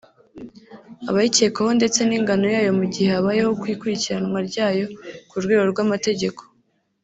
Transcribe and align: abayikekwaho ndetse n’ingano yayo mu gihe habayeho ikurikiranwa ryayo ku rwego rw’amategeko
abayikekwaho 1.09 1.71
ndetse 1.79 1.99
n’ingano 2.03 2.45
yayo 2.55 2.71
mu 2.79 2.85
gihe 2.93 3.07
habayeho 3.15 3.51
ikurikiranwa 3.73 4.39
ryayo 4.49 4.85
ku 5.29 5.35
rwego 5.43 5.63
rw’amategeko 5.73 6.41